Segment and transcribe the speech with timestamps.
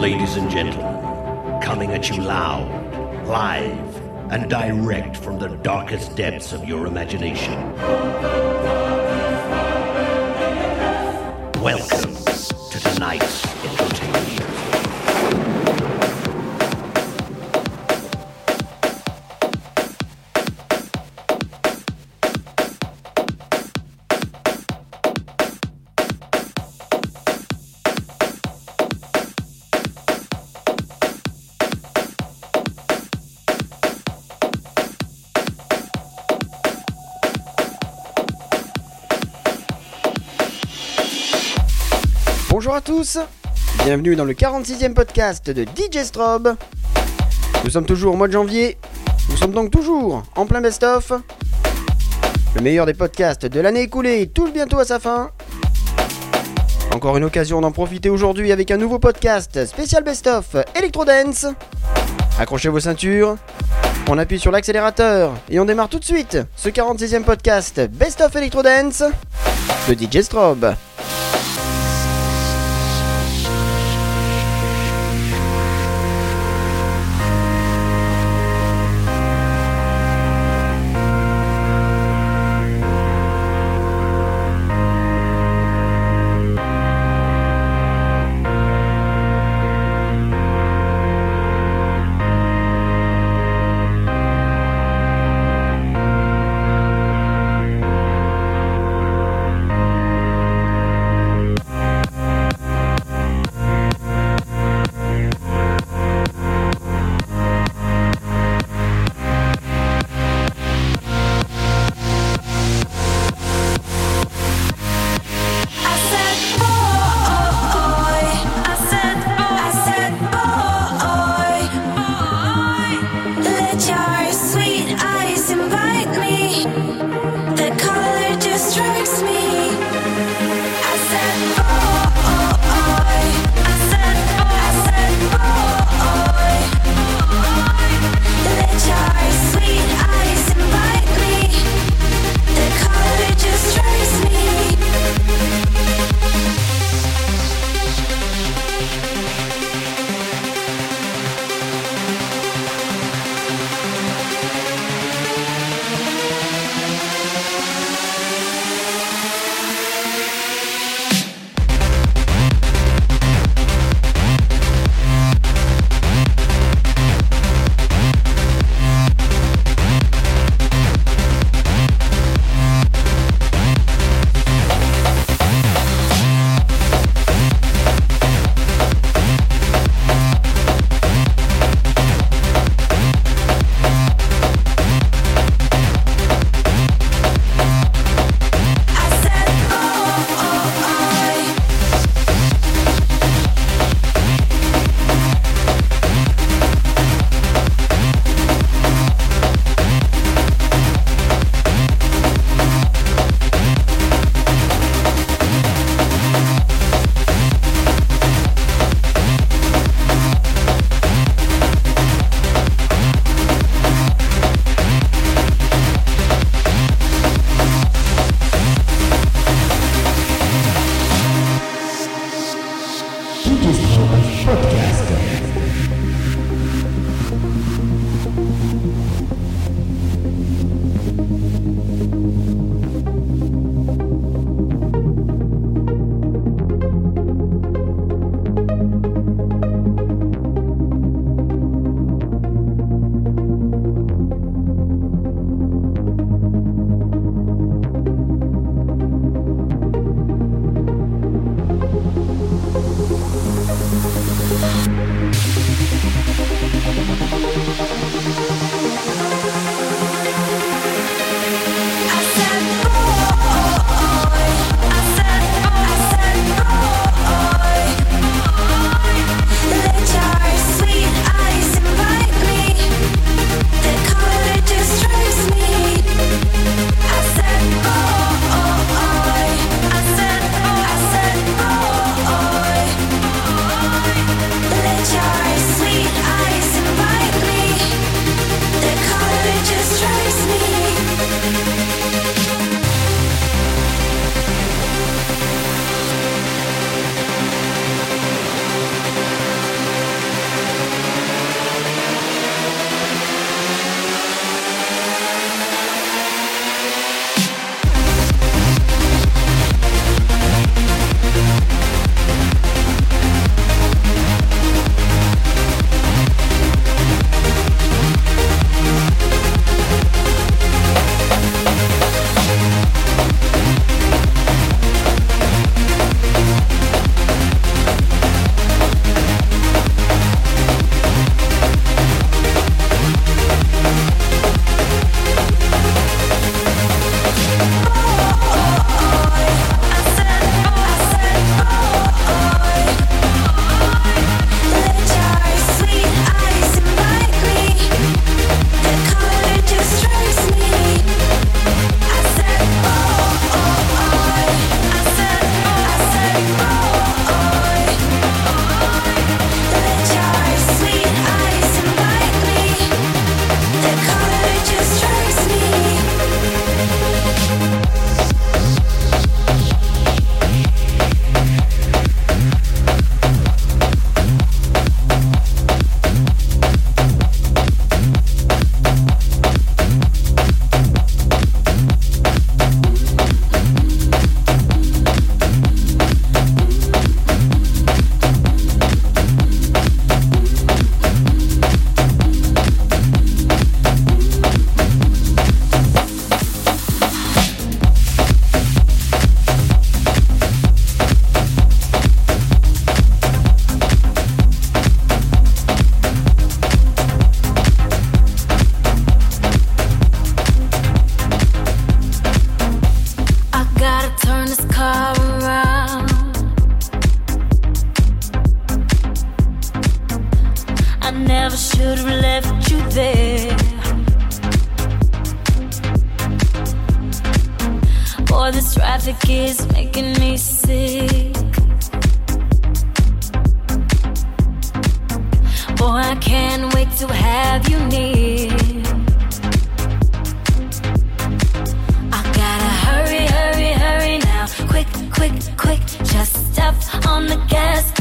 [0.00, 2.66] Ladies and gentlemen, coming at you loud,
[3.26, 7.52] live, and direct from the darkest depths of your imagination.
[11.60, 13.49] Welcome to tonight's
[42.80, 43.18] tous,
[43.84, 46.56] bienvenue dans le 46e podcast de DJ Strobe.
[47.62, 48.78] Nous sommes toujours au mois de janvier,
[49.28, 51.12] nous sommes donc toujours en plein best-of.
[52.54, 55.30] Le meilleur des podcasts de l'année écoulée touche bientôt à sa fin.
[56.94, 61.46] Encore une occasion d'en profiter aujourd'hui avec un nouveau podcast spécial best-of Electro Dance.
[62.38, 63.36] Accrochez vos ceintures,
[64.08, 68.34] on appuie sur l'accélérateur et on démarre tout de suite ce 46e podcast Best of
[68.36, 69.02] Electro Dance
[69.88, 70.74] de DJ Strobe.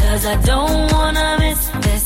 [0.09, 2.05] Cause I don't wanna miss this.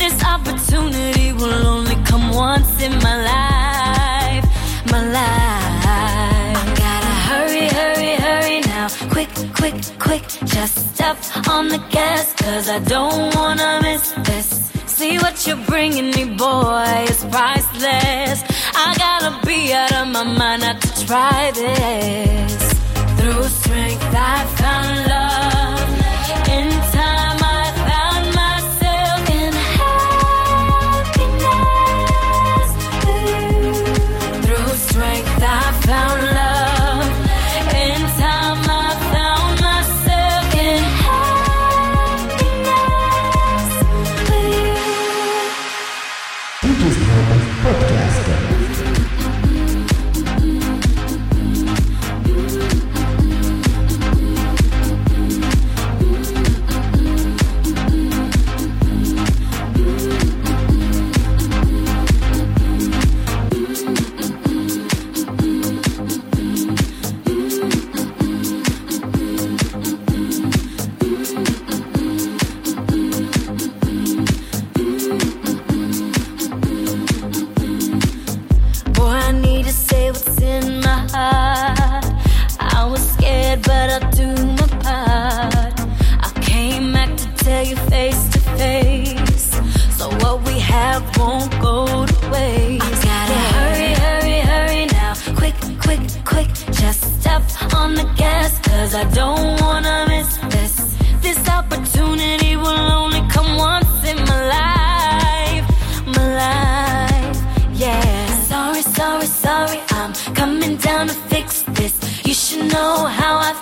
[0.00, 4.44] This opportunity will only come once in my life.
[4.92, 5.84] My life.
[5.84, 8.86] I gotta hurry, hurry, hurry now.
[9.14, 10.24] Quick, quick, quick.
[10.54, 11.18] Just step
[11.54, 14.48] on the gas, cause I don't wanna miss this.
[14.86, 18.38] See what you're bringing me, boy, it's priceless.
[18.84, 22.62] I gotta be out of my mind not to try this.
[23.18, 25.11] Through strength, I found love.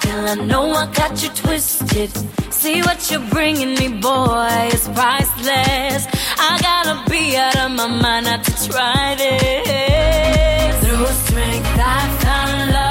[0.04, 2.11] I I know I got you twisted.
[2.52, 6.07] See what you're bringing me, boy, it's priceless.
[6.38, 10.85] I gotta be out of my mind not to try this.
[10.85, 12.89] Through strength, I found love.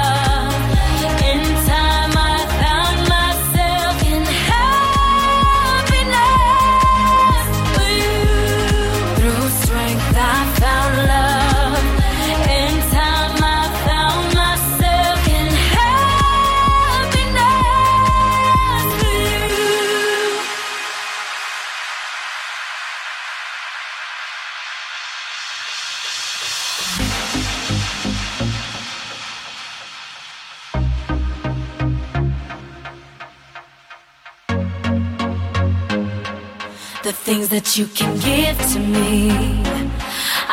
[37.30, 39.30] Things that you can give to me.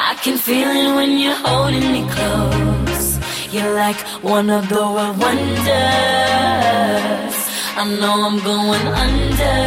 [0.09, 3.07] I can feel it when you're holding me close.
[3.51, 3.99] You're like
[4.35, 5.65] one of the world wonders.
[7.81, 9.59] I know I'm going under.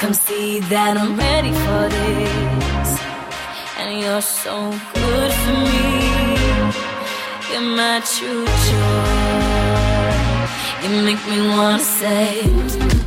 [0.00, 2.88] Come see that I'm ready for this.
[3.80, 4.56] And you're so
[4.94, 5.90] good for me.
[7.50, 9.26] You're my true joy.
[10.82, 13.05] You make me wanna say.